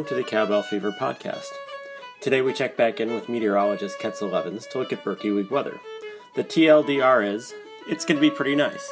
[0.00, 1.50] Welcome to the Cowbell Fever podcast.
[2.22, 5.78] Today we check back in with meteorologist Ketzel Levens to look at Birkie Week weather.
[6.34, 7.52] The TLDR is
[7.86, 8.90] it's going to be pretty nice,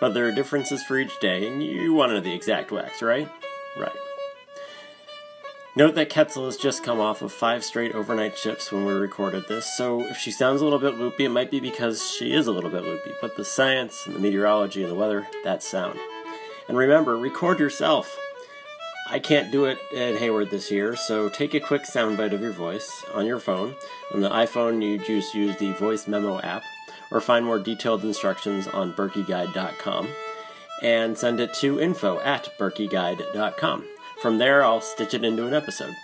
[0.00, 3.02] but there are differences for each day, and you want to know the exact wax,
[3.02, 3.28] right?
[3.78, 3.92] Right.
[5.76, 9.48] Note that Ketzel has just come off of five straight overnight shifts when we recorded
[9.48, 12.46] this, so if she sounds a little bit loopy, it might be because she is
[12.46, 15.98] a little bit loopy, but the science and the meteorology and the weather, that's sound.
[16.66, 18.18] And remember, record yourself.
[19.08, 22.52] I can't do it at Hayward this year, so take a quick soundbite of your
[22.52, 23.76] voice on your phone.
[24.12, 26.64] On the iPhone, you just use the Voice Memo app,
[27.12, 30.08] or find more detailed instructions on birkieguide.com,
[30.82, 33.88] and send it to info at birkieguide.com.
[34.20, 35.94] From there, I'll stitch it into an episode.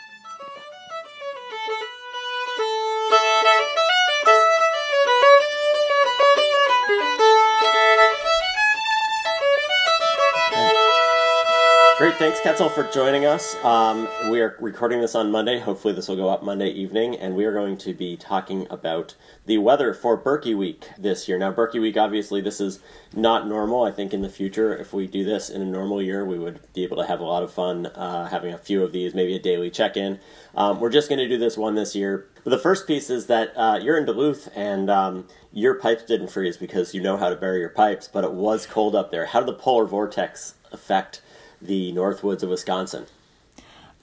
[12.23, 13.57] Thanks, Ketzel, for joining us.
[13.65, 15.59] Um, we are recording this on Monday.
[15.59, 19.17] Hopefully, this will go up Monday evening, and we are going to be talking about
[19.47, 21.37] the weather for Birkie Week this year.
[21.37, 22.79] Now, Birkie Week, obviously, this is
[23.13, 23.83] not normal.
[23.83, 26.61] I think in the future, if we do this in a normal year, we would
[26.73, 29.35] be able to have a lot of fun uh, having a few of these, maybe
[29.35, 30.21] a daily check in.
[30.55, 32.29] Um, we're just going to do this one this year.
[32.45, 36.29] But the first piece is that uh, you're in Duluth, and um, your pipes didn't
[36.29, 39.27] freeze because you know how to bury your pipes, but it was cold up there.
[39.27, 41.21] How did the polar vortex affect?
[41.63, 43.07] The Northwoods of Wisconsin?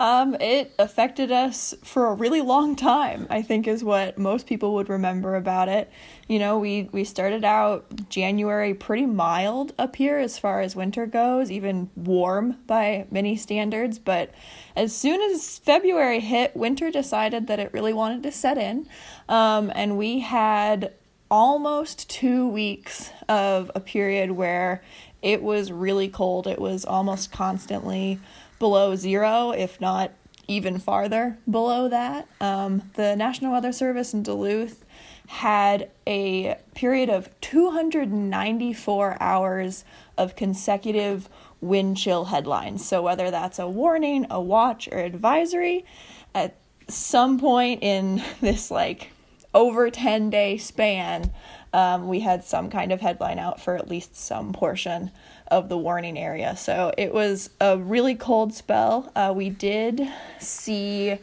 [0.02, 4.74] Um, it affected us for a really long time, I think is what most people
[4.76, 5.92] would remember about it.
[6.30, 11.06] You know, we, we started out January pretty mild up here as far as winter
[11.06, 14.00] goes, even warm by many standards.
[14.00, 14.32] But
[14.74, 18.88] as soon as February hit, winter decided that it really wanted to set in.
[19.28, 20.94] Um, and we had
[21.30, 24.82] almost two weeks of a period where
[25.22, 26.48] it was really cold.
[26.48, 28.20] It was almost constantly
[28.58, 30.12] below zero, if not
[30.48, 32.28] even farther below that.
[32.42, 34.86] Um, the National Weather Service in Duluth
[35.28, 39.86] had a period of 294 hours
[40.18, 41.30] of consecutive
[41.62, 42.84] wind chill headlines.
[42.86, 45.86] So, whether that's a warning, a watch, or advisory,
[46.34, 46.56] at
[46.88, 49.12] some point in this like
[49.54, 51.32] over 10 day span,
[51.74, 55.12] um, we had some kind of headline out for at least some portion
[55.48, 56.56] of the warning area.
[56.56, 59.12] So it was a really cold spell.
[59.16, 60.08] Uh, we did
[60.40, 61.20] see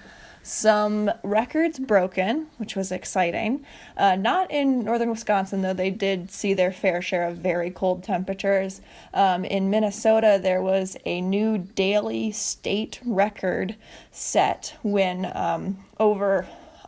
[0.46, 3.66] some records broken, which was exciting.
[3.96, 8.04] Uh, not in northern Wisconsin, though, they did see their fair share of very cold
[8.04, 8.80] temperatures.
[9.12, 13.74] Um, in Minnesota, there was a new daily state record
[14.12, 16.46] set when um, over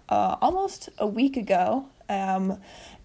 [0.08, 2.60] uh, almost a week ago, um,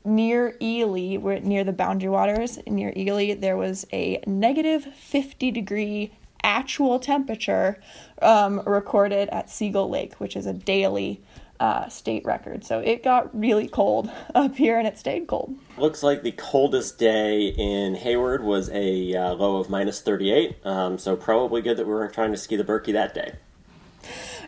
[0.05, 6.11] near Ely, we're near the boundary waters near Ely, there was a negative 50 degree
[6.43, 7.79] actual temperature
[8.21, 11.21] um, recorded at Seagull Lake, which is a daily
[11.59, 12.65] uh, state record.
[12.65, 15.55] So it got really cold up here and it stayed cold.
[15.77, 20.65] Looks like the coldest day in Hayward was a uh, low of minus 38.
[20.65, 23.35] Um, so probably good that we weren't trying to ski the Birkie that day.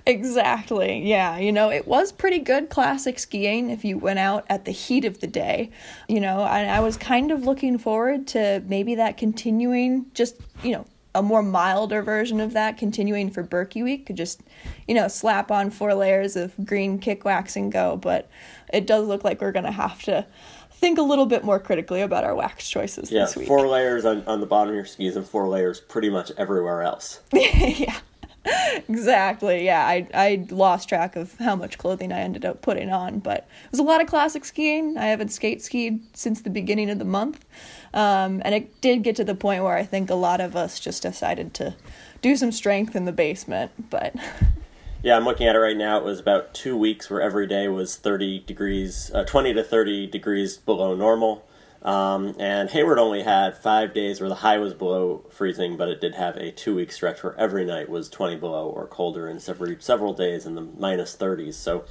[0.07, 1.07] Exactly.
[1.07, 1.37] Yeah.
[1.37, 5.03] You know, it was pretty good classic skiing if you went out at the heat
[5.05, 5.71] of the day.
[6.07, 10.73] You know, I, I was kind of looking forward to maybe that continuing, just, you
[10.73, 10.85] know,
[11.15, 14.05] a more milder version of that continuing for Birkie Week.
[14.05, 14.41] Could just,
[14.87, 17.95] you know, slap on four layers of green kick wax and go.
[17.95, 18.29] But
[18.71, 20.27] it does look like we're going to have to
[20.71, 23.47] think a little bit more critically about our wax choices yeah, this week.
[23.47, 26.81] Four layers on, on the bottom of your skis and four layers pretty much everywhere
[26.81, 27.21] else.
[27.33, 27.97] yeah.
[28.87, 29.65] Exactly.
[29.65, 33.47] Yeah, I I lost track of how much clothing I ended up putting on, but
[33.65, 34.97] it was a lot of classic skiing.
[34.97, 37.45] I haven't skate skied since the beginning of the month,
[37.93, 40.79] um, and it did get to the point where I think a lot of us
[40.79, 41.75] just decided to
[42.21, 43.71] do some strength in the basement.
[43.89, 44.15] But
[45.03, 45.97] yeah, I'm looking at it right now.
[45.97, 50.07] It was about two weeks where every day was 30 degrees, uh, 20 to 30
[50.07, 51.44] degrees below normal.
[51.85, 56.01] Um, and Hayward only had five days where the high was below freezing, but it
[56.01, 59.39] did have a two week stretch where every night was 20 below or colder, and
[59.39, 61.53] several several days in the minus 30s.
[61.53, 61.85] So.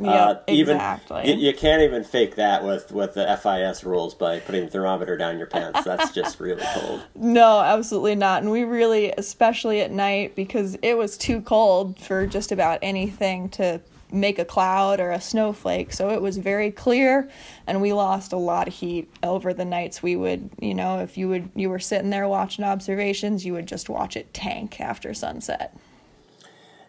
[0.00, 1.28] Uh, even exactly.
[1.28, 5.16] you, you, can't even fake that with, with the FIS rules by putting the thermometer
[5.16, 5.82] down your pants.
[5.84, 7.02] That's just really cold.
[7.16, 8.42] No, absolutely not.
[8.42, 13.48] And we really, especially at night, because it was too cold for just about anything
[13.48, 13.80] to
[14.12, 15.92] make a cloud or a snowflake.
[15.92, 17.28] So it was very clear
[17.66, 21.18] and we lost a lot of heat over the nights we would, you know, if
[21.18, 25.12] you would you were sitting there watching observations, you would just watch it tank after
[25.14, 25.76] sunset.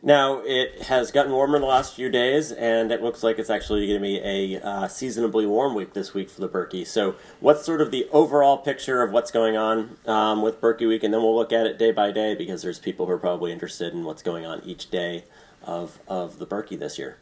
[0.01, 3.85] Now it has gotten warmer the last few days, and it looks like it's actually
[3.85, 6.85] going to be a uh, seasonably warm week this week for the Birkie.
[6.85, 11.03] So, what's sort of the overall picture of what's going on um, with Birkie Week,
[11.03, 13.51] and then we'll look at it day by day because there's people who are probably
[13.51, 15.25] interested in what's going on each day
[15.69, 17.17] of, of the Birkie this year.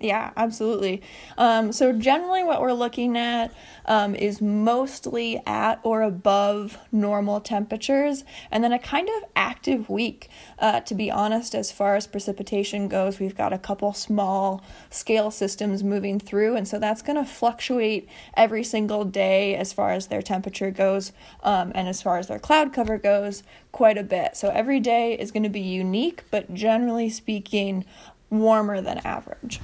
[0.00, 1.02] Yeah, absolutely.
[1.36, 3.52] Um, so, generally, what we're looking at
[3.84, 10.30] um, is mostly at or above normal temperatures, and then a kind of active week.
[10.58, 15.30] Uh, to be honest, as far as precipitation goes, we've got a couple small scale
[15.30, 20.06] systems moving through, and so that's going to fluctuate every single day as far as
[20.06, 21.12] their temperature goes
[21.42, 24.34] um, and as far as their cloud cover goes, quite a bit.
[24.34, 27.84] So, every day is going to be unique, but generally speaking,
[28.30, 29.60] warmer than average.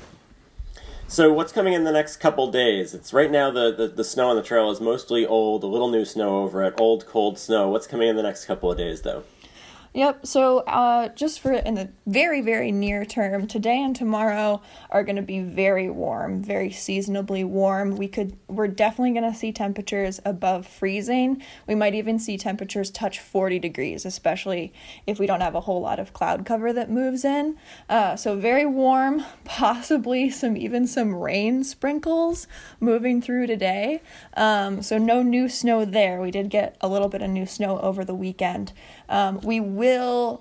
[1.09, 2.93] So what's coming in the next couple days?
[2.93, 5.89] It's right now the, the, the snow on the trail is mostly old, a little
[5.89, 7.69] new snow over it, old cold snow.
[7.69, 9.23] What's coming in the next couple of days though?
[9.97, 10.27] Yep.
[10.27, 14.61] So, uh, just for in the very, very near term, today and tomorrow
[14.91, 17.97] are going to be very warm, very seasonably warm.
[17.97, 21.43] We could, we're definitely going to see temperatures above freezing.
[21.67, 24.71] We might even see temperatures touch 40 degrees, especially
[25.07, 27.57] if we don't have a whole lot of cloud cover that moves in.
[27.89, 32.47] Uh, so, very warm, possibly some even some rain sprinkles
[32.81, 34.03] moving through today.
[34.37, 36.21] Um, so, no new snow there.
[36.21, 38.75] We did get a little bit of new snow over the weekend.
[39.09, 39.86] Um, we will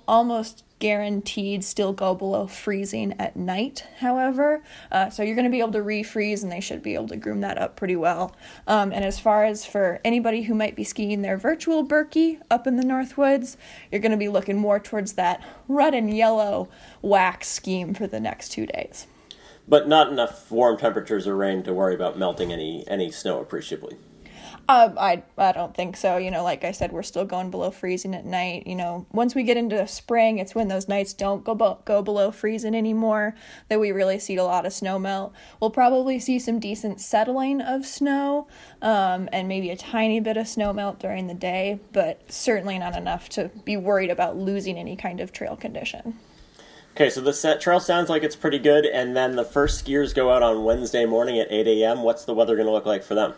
[0.08, 4.62] almost guaranteed still go below freezing at night, however.
[4.92, 7.16] Uh, so you're going to be able to refreeze and they should be able to
[7.16, 8.36] groom that up pretty well.
[8.68, 12.68] Um, and as far as for anybody who might be skiing their virtual Birkie up
[12.68, 13.56] in the Northwoods,
[13.92, 16.70] you're going to be looking more towards that red and yellow
[17.02, 19.08] wax scheme for the next two days.
[19.68, 23.98] But not enough warm temperatures or rain to worry about melting any, any snow appreciably.
[24.68, 26.18] Uh, I I don't think so.
[26.18, 28.66] You know, like I said, we're still going below freezing at night.
[28.66, 32.02] You know, once we get into spring, it's when those nights don't go be- go
[32.02, 33.36] below freezing anymore
[33.70, 35.34] that we really see a lot of snow melt.
[35.60, 38.48] We'll probably see some decent settling of snow,
[38.82, 42.98] um, and maybe a tiny bit of snow melt during the day, but certainly not
[42.98, 46.18] enough to be worried about losing any kind of trail condition.
[46.96, 50.16] Okay, so the set trail sounds like it's pretty good, and then the first skiers
[50.16, 52.02] go out on Wednesday morning at 8 a.m.
[52.02, 53.36] What's the weather going to look like for them?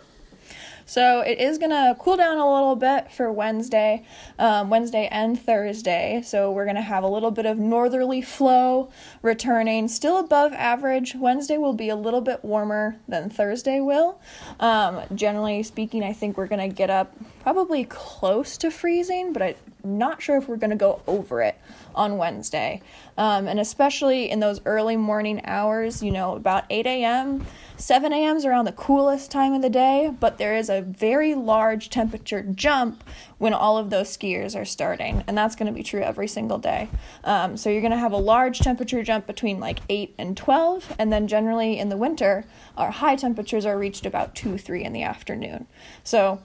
[0.88, 4.06] So it is going to cool down a little bit for Wednesday,
[4.40, 6.22] um, Wednesday and Thursday.
[6.24, 8.90] So we're going to have a little bit of northerly flow
[9.22, 11.14] returning, still above average.
[11.14, 14.22] Wednesday will be a little bit warmer than Thursday will.
[14.62, 19.42] Um, generally speaking, I think we're going to get up probably close to freezing, but
[19.42, 21.60] I'm not sure if we're going to go over it
[21.96, 22.82] on Wednesday.
[23.18, 27.46] Um, and especially in those early morning hours, you know, about 8 a.m.,
[27.80, 28.36] 7 a.m.
[28.36, 32.42] is around the coolest time of the day, but there is a very large temperature
[32.42, 33.04] jump
[33.38, 36.58] when all of those skiers are starting, and that's going to be true every single
[36.58, 36.90] day.
[37.24, 40.96] Um, so you're going to have a large temperature jump between like 8 and 12,
[40.98, 42.46] and then generally in the winter,
[42.76, 45.68] our high temperatures are reached about 2 3 in the afternoon.
[46.04, 46.42] So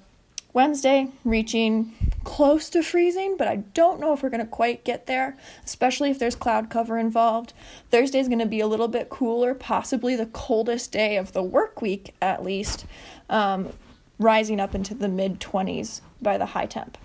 [0.55, 1.95] Wednesday, reaching
[2.25, 6.11] close to freezing, but I don't know if we're going to quite get there, especially
[6.11, 7.55] if there's cloud cover involved.
[7.91, 11.43] Thursday is going to be a little bit cooler, possibly the coldest day of the
[11.43, 12.85] work week at least,
[13.31, 13.73] um,
[14.19, 16.99] rising up into the mid 20s by the high temp.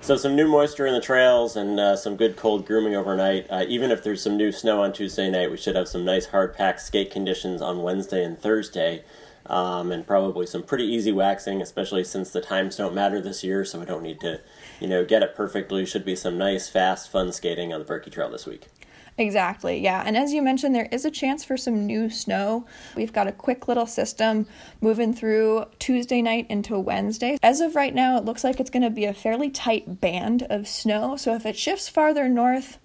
[0.00, 3.46] So some new moisture in the trails and uh, some good cold grooming overnight.
[3.48, 6.26] Uh, even if there's some new snow on Tuesday night, we should have some nice
[6.26, 9.04] hard packed skate conditions on Wednesday and Thursday
[9.46, 13.64] um, and probably some pretty easy waxing, especially since the times don't matter this year,
[13.64, 14.40] so we don't need to,
[14.80, 15.84] you know, get it perfectly.
[15.84, 18.68] Should be some nice, fast, fun skating on the Birkie Trail this week.
[19.18, 20.02] Exactly, yeah.
[20.06, 22.66] And as you mentioned, there is a chance for some new snow.
[22.96, 24.46] We've got a quick little system
[24.80, 27.36] moving through Tuesday night into Wednesday.
[27.42, 30.46] As of right now, it looks like it's going to be a fairly tight band
[30.48, 31.16] of snow.
[31.16, 32.78] So if it shifts farther north,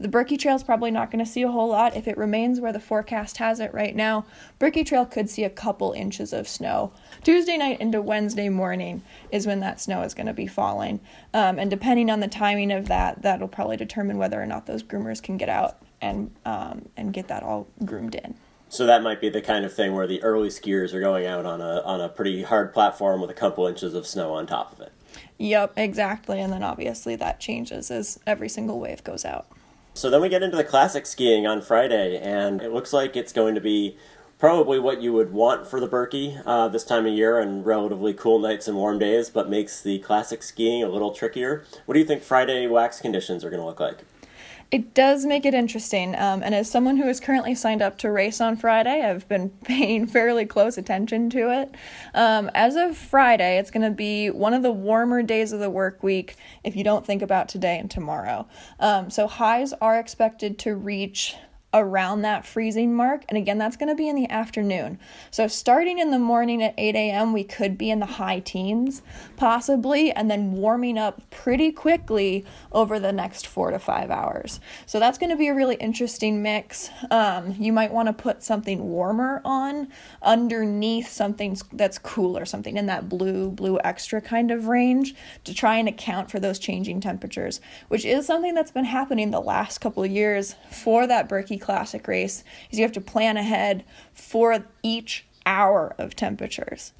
[0.00, 1.94] the Birkie Trail is probably not going to see a whole lot.
[1.94, 4.24] If it remains where the forecast has it right now,
[4.58, 6.92] Birkie Trail could see a couple inches of snow.
[7.22, 11.00] Tuesday night into Wednesday morning is when that snow is going to be falling.
[11.34, 14.82] Um, and depending on the timing of that, that'll probably determine whether or not those
[14.82, 18.36] groomers can get out and, um, and get that all groomed in.
[18.70, 21.44] So that might be the kind of thing where the early skiers are going out
[21.44, 24.72] on a on a pretty hard platform with a couple inches of snow on top
[24.72, 24.92] of it.
[25.38, 26.40] Yep, exactly.
[26.40, 29.48] And then obviously that changes as every single wave goes out.
[29.92, 33.32] So then we get into the classic skiing on Friday, and it looks like it's
[33.32, 33.96] going to be
[34.38, 38.14] probably what you would want for the Birkie uh, this time of year and relatively
[38.14, 41.64] cool nights and warm days, but makes the classic skiing a little trickier.
[41.84, 43.98] What do you think Friday wax conditions are going to look like?
[44.70, 46.14] It does make it interesting.
[46.14, 49.50] Um, and as someone who is currently signed up to race on Friday, I've been
[49.64, 51.74] paying fairly close attention to it.
[52.14, 55.70] Um, as of Friday, it's going to be one of the warmer days of the
[55.70, 58.46] work week if you don't think about today and tomorrow.
[58.78, 61.34] Um, so highs are expected to reach
[61.72, 63.24] around that freezing mark.
[63.28, 64.98] And again, that's going to be in the afternoon.
[65.30, 69.02] So starting in the morning at 8 a.m., we could be in the high teens,
[69.36, 74.58] possibly, and then warming up pretty quickly over the next four to five hours.
[74.86, 76.90] So that's going to be a really interesting mix.
[77.10, 79.88] Um, you might want to put something warmer on
[80.22, 85.76] underneath something that's cooler, something in that blue, blue extra kind of range to try
[85.76, 90.02] and account for those changing temperatures, which is something that's been happening the last couple
[90.02, 95.26] of years for that Birkie Classic race is you have to plan ahead for each
[95.46, 96.92] hour of temperatures.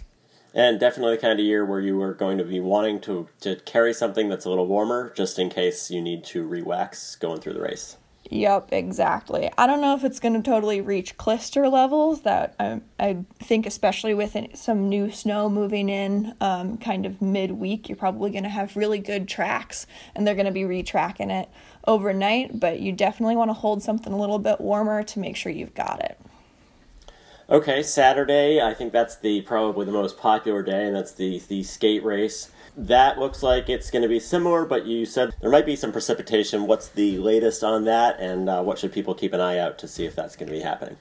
[0.52, 3.56] And definitely the kind of year where you are going to be wanting to, to
[3.56, 7.54] carry something that's a little warmer just in case you need to re-wax going through
[7.54, 7.96] the race.
[8.28, 9.50] Yep, exactly.
[9.58, 12.22] I don't know if it's going to totally reach Klister levels.
[12.22, 17.88] That I, I think, especially with some new snow moving in, um, kind of midweek,
[17.88, 21.48] you're probably going to have really good tracks, and they're going to be retracking it
[21.90, 22.58] overnight.
[22.58, 25.74] But you definitely want to hold something a little bit warmer to make sure you've
[25.74, 26.18] got it.
[27.50, 28.60] Okay, Saturday.
[28.60, 32.52] I think that's the probably the most popular day, and that's the the skate race.
[32.76, 35.90] That looks like it's going to be similar, but you said there might be some
[35.90, 36.68] precipitation.
[36.68, 39.88] What's the latest on that, and uh, what should people keep an eye out to
[39.88, 40.96] see if that's going to be happening?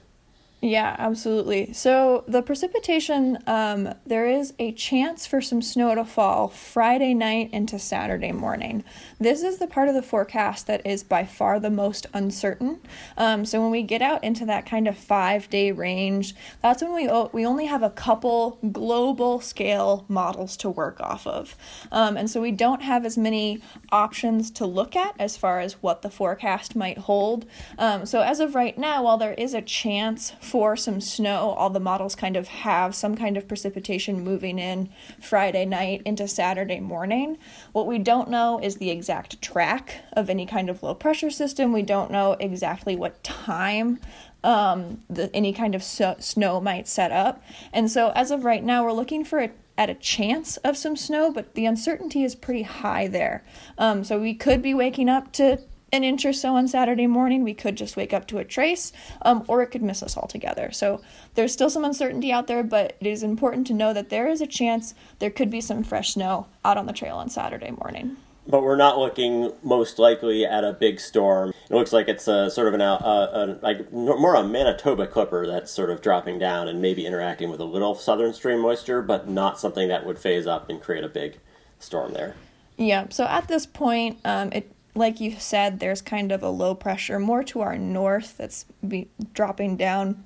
[0.62, 1.72] Yeah, absolutely.
[1.72, 7.48] So the precipitation, um, there is a chance for some snow to fall Friday night
[7.50, 8.84] into Saturday morning.
[9.18, 12.80] This is the part of the forecast that is by far the most uncertain.
[13.16, 16.92] Um, so when we get out into that kind of five day range, that's when
[16.92, 21.56] we o- we only have a couple global scale models to work off of,
[21.90, 25.82] um, and so we don't have as many options to look at as far as
[25.82, 27.46] what the forecast might hold.
[27.78, 31.54] Um, so as of right now, while there is a chance for some snow.
[31.56, 34.90] All the models kind of have some kind of precipitation moving in
[35.22, 37.38] Friday night into Saturday morning.
[37.70, 41.72] What we don't know is the exact track of any kind of low pressure system.
[41.72, 44.00] We don't know exactly what time
[44.42, 47.44] um, the, any kind of so- snow might set up.
[47.72, 50.94] And so, as of right now, we're looking for a at a chance of some
[50.94, 53.42] snow, but the uncertainty is pretty high there.
[53.78, 55.58] Um, so we could be waking up to
[55.92, 58.92] an inch or so on Saturday morning, we could just wake up to a trace,
[59.22, 60.70] um, or it could miss us altogether.
[60.72, 61.00] So
[61.34, 64.40] there's still some uncertainty out there, but it is important to know that there is
[64.40, 68.16] a chance there could be some fresh snow out on the trail on Saturday morning.
[68.46, 71.52] But we're not looking most likely at a big storm.
[71.68, 75.46] It looks like it's a sort of an, a, a, like more a Manitoba clipper
[75.46, 79.28] that's sort of dropping down and maybe interacting with a little southern stream moisture, but
[79.28, 81.38] not something that would phase up and create a big
[81.78, 82.34] storm there.
[82.76, 86.74] Yeah, so at this point, um, it like you said, there's kind of a low
[86.74, 90.22] pressure more to our north that's be dropping down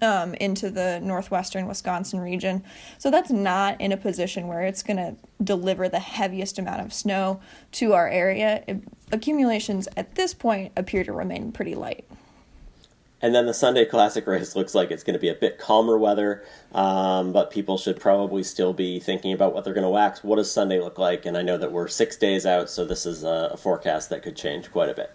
[0.00, 2.64] um, into the northwestern Wisconsin region.
[2.98, 6.92] So that's not in a position where it's going to deliver the heaviest amount of
[6.92, 7.40] snow
[7.72, 8.64] to our area.
[8.66, 12.06] It, accumulations at this point appear to remain pretty light.
[13.24, 15.96] And then the Sunday Classic race looks like it's going to be a bit calmer
[15.96, 20.22] weather, um, but people should probably still be thinking about what they're going to wax.
[20.22, 21.24] What does Sunday look like?
[21.24, 24.22] And I know that we're six days out, so this is a, a forecast that
[24.22, 25.10] could change quite a bit.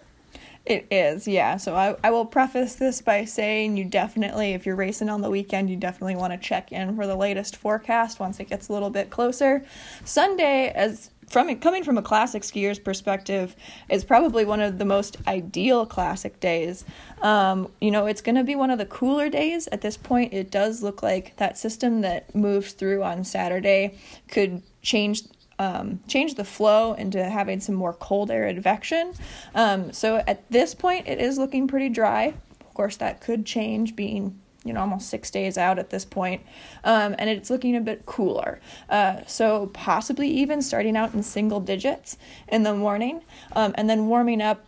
[0.66, 1.56] It is, yeah.
[1.56, 5.30] So I, I will preface this by saying you definitely, if you're racing on the
[5.30, 8.72] weekend, you definitely want to check in for the latest forecast once it gets a
[8.72, 9.64] little bit closer.
[10.04, 13.56] Sunday, as from coming from a classic skier's perspective,
[13.88, 16.84] is probably one of the most ideal classic days.
[17.22, 19.68] Um, you know, it's going to be one of the cooler days.
[19.68, 24.62] At this point, it does look like that system that moves through on Saturday could
[24.82, 25.22] change
[25.60, 29.12] um, change the flow into having some more cold air advection.
[29.54, 32.32] Um, so at this point, it is looking pretty dry.
[32.60, 36.42] Of course, that could change being you know almost six days out at this point.
[36.84, 41.60] Um, and it's looking a bit cooler uh, so possibly even starting out in single
[41.60, 42.16] digits
[42.48, 44.64] in the morning um, and then warming up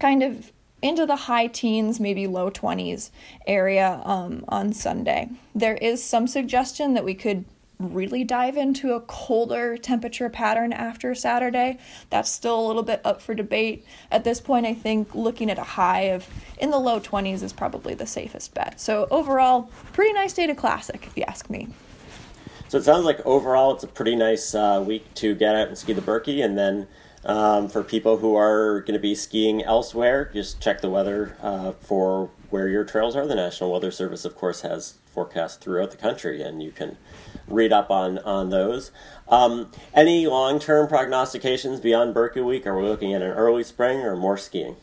[0.00, 0.52] kind of
[0.82, 3.10] into the high teens maybe low 20s
[3.46, 7.44] area um, on sunday there is some suggestion that we could
[7.78, 11.78] really dive into a colder temperature pattern after Saturday.
[12.10, 13.84] That's still a little bit up for debate.
[14.10, 16.28] At this point, I think looking at a high of
[16.58, 18.80] in the low 20s is probably the safest bet.
[18.80, 21.68] So, overall, pretty nice day to classic, if you ask me.
[22.68, 25.76] So, it sounds like overall it's a pretty nice uh, week to get out and
[25.76, 26.42] ski the Birkie.
[26.42, 26.86] And then
[27.24, 31.72] um, for people who are going to be skiing elsewhere, just check the weather uh,
[31.72, 33.26] for where your trails are.
[33.26, 36.96] The National Weather Service, of course, has forecasts throughout the country, and you can
[37.46, 38.90] read up on on those.
[39.28, 42.66] Um, any long term prognostications beyond Birkie Week?
[42.66, 44.76] Are we looking at an early spring or more skiing?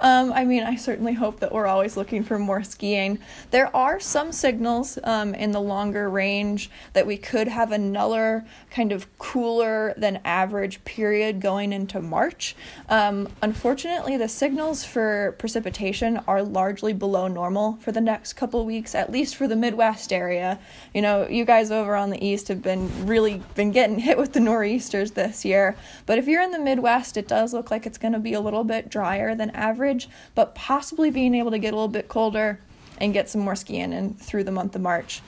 [0.00, 3.18] Um, I mean, I certainly hope that we're always looking for more skiing.
[3.50, 8.92] There are some signals um, in the longer range that we could have another kind
[8.92, 12.56] of cooler than average period going into March.
[12.88, 18.94] Um, unfortunately, the signals for precipitation are largely below normal for the next couple weeks,
[18.94, 20.58] at least for the Midwest area.
[20.94, 24.32] You know, you guys over on the east have been really been getting hit with
[24.32, 25.76] the nor'easters this year,
[26.06, 28.40] but if you're in the Midwest, it does look like it's going to be a
[28.40, 29.89] little bit drier than average,
[30.34, 32.60] but possibly being able to get a little bit colder
[32.98, 35.22] and get some more skiing in through the month of March.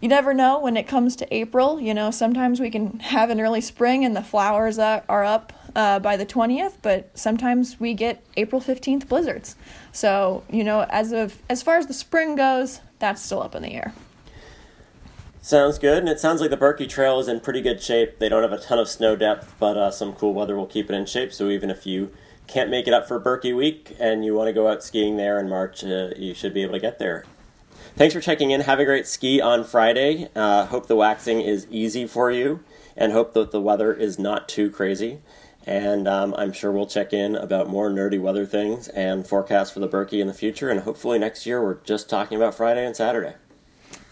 [0.00, 1.80] You never know when it comes to April.
[1.80, 5.98] You know, sometimes we can have an early spring and the flowers are up uh,
[6.00, 9.56] by the 20th, but sometimes we get April 15th blizzards.
[9.92, 13.62] So, you know, as of as far as the spring goes, that's still up in
[13.62, 13.94] the air.
[15.40, 18.18] Sounds good, and it sounds like the Birkie Trail is in pretty good shape.
[18.18, 20.90] They don't have a ton of snow depth, but uh, some cool weather will keep
[20.90, 21.32] it in shape.
[21.32, 22.10] So even if you
[22.46, 25.38] can't make it up for Birkie Week and you want to go out skiing there
[25.38, 27.24] in March, uh, you should be able to get there.
[27.96, 28.60] Thanks for checking in.
[28.60, 30.28] Have a great ski on Friday.
[30.36, 32.60] Uh, hope the waxing is easy for you,
[32.94, 35.20] and hope that the weather is not too crazy.
[35.64, 39.80] And um, I'm sure we'll check in about more nerdy weather things and forecasts for
[39.80, 40.68] the Birkie in the future.
[40.68, 43.34] And hopefully next year we're just talking about Friday and Saturday.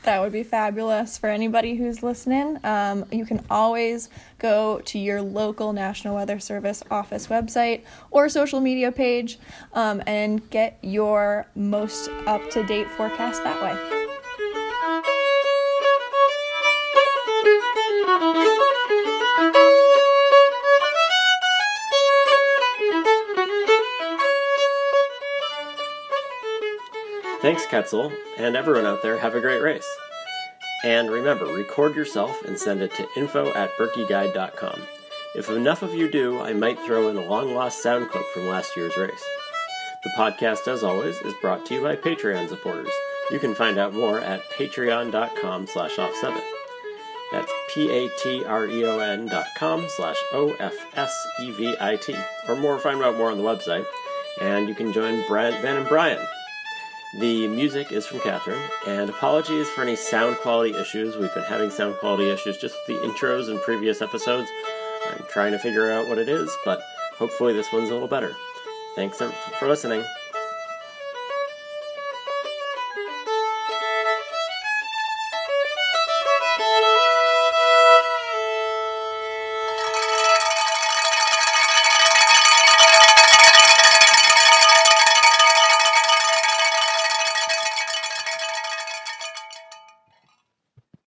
[0.05, 2.59] That would be fabulous for anybody who's listening.
[2.63, 8.61] Um, you can always go to your local National Weather Service office website or social
[8.61, 9.39] media page
[9.73, 14.04] um, and get your most up to date forecast that way.
[27.45, 29.87] Thanks, Ketzel, and everyone out there, have a great race.
[30.83, 34.81] And remember, record yourself and send it to info at birkieguide.com.
[35.37, 38.47] If enough of you do, I might throw in a long lost sound clip from
[38.47, 39.23] last year's race.
[40.05, 42.89] The podcast, as always, is brought to you by Patreon supporters.
[43.31, 46.45] You can find out more at patreon.com slash ofsevit.
[47.31, 52.17] That's P-A-T-R-E-O-N dot com slash O-F-S-E-V-I-T.
[52.49, 53.85] Or more, find out more on the website.
[54.41, 56.27] And you can join Brad, Ben and Brian
[57.19, 61.17] the music is from Catherine, and apologies for any sound quality issues.
[61.17, 64.49] We've been having sound quality issues just with the intros in previous episodes.
[65.11, 66.83] I'm trying to figure out what it is, but
[67.17, 68.35] hopefully this one's a little better.
[68.97, 70.05] Thanks um, for listening.